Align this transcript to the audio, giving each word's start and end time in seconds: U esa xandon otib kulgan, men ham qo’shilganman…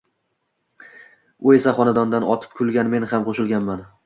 U 1.49 1.53
esa 1.57 1.75
xandon 1.81 2.27
otib 2.37 2.57
kulgan, 2.63 2.91
men 2.97 3.07
ham 3.15 3.31
qo’shilganman… 3.31 3.87